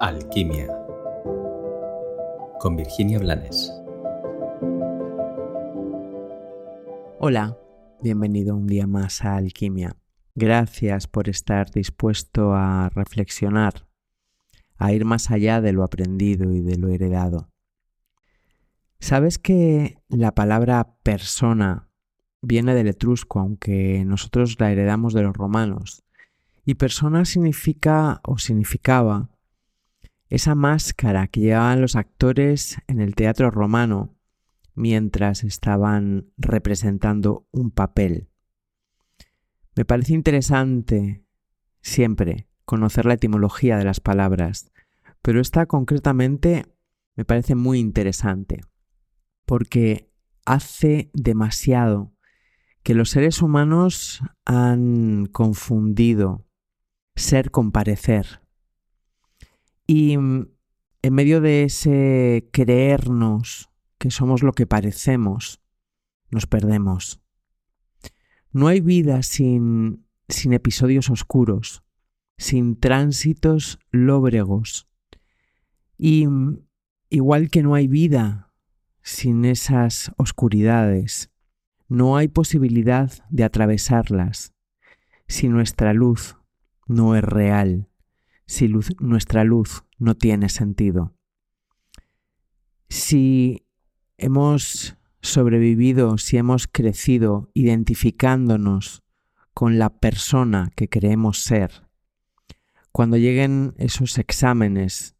[0.00, 0.68] Alquimia
[2.60, 3.72] con Virginia Blanes.
[7.18, 7.58] Hola,
[8.00, 9.96] bienvenido un día más a Alquimia.
[10.36, 13.88] Gracias por estar dispuesto a reflexionar,
[14.76, 17.50] a ir más allá de lo aprendido y de lo heredado.
[19.00, 21.88] ¿Sabes que la palabra persona
[22.40, 26.04] viene del etrusco, aunque nosotros la heredamos de los romanos?
[26.64, 29.30] Y persona significa o significaba
[30.28, 34.16] esa máscara que llevaban los actores en el teatro romano
[34.74, 38.28] mientras estaban representando un papel.
[39.74, 41.24] Me parece interesante
[41.80, 44.70] siempre conocer la etimología de las palabras,
[45.22, 46.66] pero esta concretamente
[47.16, 48.60] me parece muy interesante
[49.46, 50.12] porque
[50.44, 52.12] hace demasiado
[52.82, 56.46] que los seres humanos han confundido
[57.16, 58.40] ser con parecer.
[59.90, 60.48] Y mm,
[61.00, 65.62] en medio de ese creernos que somos lo que parecemos,
[66.30, 67.22] nos perdemos.
[68.52, 71.82] No hay vida sin, sin episodios oscuros,
[72.36, 74.88] sin tránsitos lóbregos.
[75.96, 76.66] Y mm,
[77.08, 78.52] igual que no hay vida
[79.02, 81.30] sin esas oscuridades,
[81.88, 84.52] no hay posibilidad de atravesarlas
[85.28, 86.36] si nuestra luz
[86.86, 87.88] no es real
[88.48, 91.14] si nuestra luz no tiene sentido.
[92.88, 93.66] Si
[94.16, 99.02] hemos sobrevivido, si hemos crecido identificándonos
[99.52, 101.86] con la persona que creemos ser,
[102.90, 105.14] cuando lleguen esos exámenes,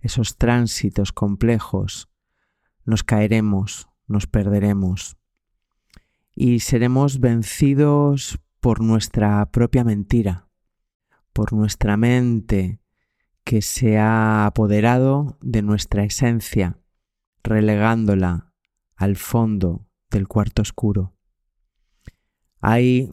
[0.00, 2.08] esos tránsitos complejos,
[2.86, 5.18] nos caeremos, nos perderemos
[6.34, 10.49] y seremos vencidos por nuestra propia mentira
[11.32, 12.80] por nuestra mente
[13.44, 16.78] que se ha apoderado de nuestra esencia,
[17.42, 18.52] relegándola
[18.96, 21.16] al fondo del cuarto oscuro.
[22.60, 23.12] Hay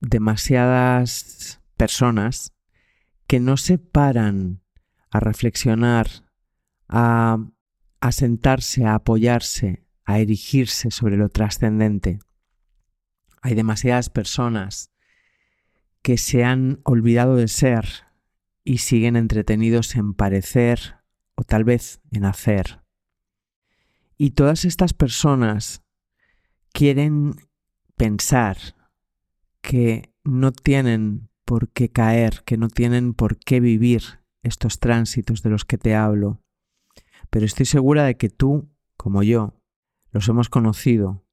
[0.00, 2.52] demasiadas personas
[3.26, 4.62] que no se paran
[5.10, 6.08] a reflexionar,
[6.88, 7.38] a,
[8.10, 12.18] sentarse, a apoyarse, a erigirse sobre lo trascendente.
[13.42, 14.90] Hay demasiadas personas
[16.02, 17.86] que se han olvidado de ser
[18.64, 20.96] y siguen entretenidos en parecer
[21.34, 22.82] o tal vez en hacer.
[24.16, 25.82] Y todas estas personas
[26.72, 27.34] quieren
[27.96, 28.56] pensar
[29.60, 34.02] que no tienen por qué caer, que no tienen por qué vivir
[34.42, 36.42] estos tránsitos de los que te hablo.
[37.30, 39.54] Pero estoy segura de que tú, como yo,
[40.10, 41.24] los hemos conocido.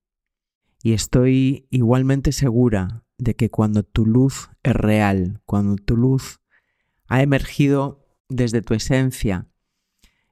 [0.83, 6.39] Y estoy igualmente segura de que cuando tu luz es real, cuando tu luz
[7.07, 9.47] ha emergido desde tu esencia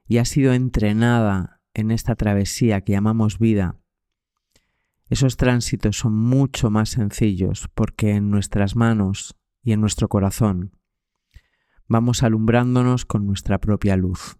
[0.06, 3.80] y ha sido entrenada en esta travesía que llamamos vida,
[5.08, 10.78] esos tránsitos son mucho más sencillos porque en nuestras manos y en nuestro corazón
[11.86, 14.38] vamos alumbrándonos con nuestra propia luz.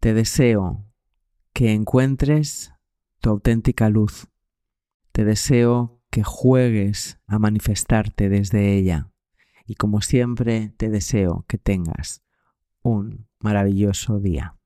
[0.00, 0.84] Te deseo
[1.52, 2.74] que encuentres
[3.20, 4.28] tu auténtica luz.
[5.12, 9.10] Te deseo que juegues a manifestarte desde ella.
[9.66, 12.22] Y como siempre, te deseo que tengas
[12.82, 14.56] un maravilloso día.